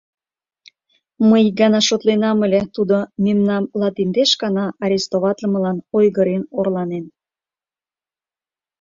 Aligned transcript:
Мый 1.29 1.43
икана 1.49 1.81
шотленам 1.87 2.37
ыле: 2.45 2.61
тудо 2.75 2.97
мемнам 3.23 3.63
латиндеш 3.79 4.31
гана 4.41 4.65
арестоватлымылан 4.83 5.77
ойгырен 5.97 6.43
орланен. 6.59 7.05